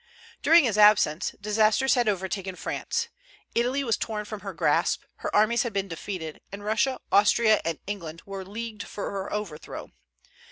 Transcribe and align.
During 0.41 0.63
his 0.63 0.79
absence 0.79 1.35
disasters 1.39 1.93
had 1.93 2.09
overtaken 2.09 2.55
France. 2.55 3.09
Italy 3.53 3.83
was 3.83 3.97
torn 3.97 4.25
from 4.25 4.39
her 4.39 4.51
grasp, 4.51 5.01
her 5.17 5.35
armies 5.35 5.61
had 5.61 5.73
been 5.73 5.87
defeated, 5.87 6.41
and 6.51 6.63
Russia, 6.65 6.97
Austria, 7.11 7.61
and 7.63 7.77
England 7.85 8.23
were 8.25 8.43
leagued 8.43 8.81
for 8.81 9.11
her 9.11 9.31
overthrow. 9.31 9.91